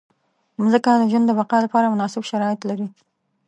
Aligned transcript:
مځکه 0.63 0.89
د 0.99 1.03
ژوند 1.11 1.25
د 1.27 1.31
بقا 1.39 1.57
لپاره 1.65 1.91
مناسب 1.93 2.21
شرایط 2.31 2.61
لري. 2.69 2.87